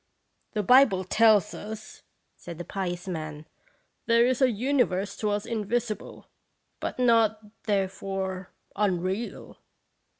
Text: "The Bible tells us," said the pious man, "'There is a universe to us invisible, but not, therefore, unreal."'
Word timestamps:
"The 0.53 0.63
Bible 0.63 1.03
tells 1.03 1.53
us," 1.53 2.01
said 2.41 2.57
the 2.57 2.63
pious 2.65 3.07
man, 3.07 3.45
"'There 4.07 4.25
is 4.25 4.41
a 4.41 4.49
universe 4.49 5.15
to 5.17 5.29
us 5.29 5.45
invisible, 5.45 6.25
but 6.79 6.97
not, 6.97 7.63
therefore, 7.65 8.51
unreal."' 8.75 9.59